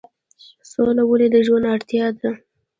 سوله 0.71 1.03
ولې 1.07 1.27
د 1.31 1.35
ژوند 1.45 1.65
اړتیا 1.73 2.05
ده؟ 2.21 2.31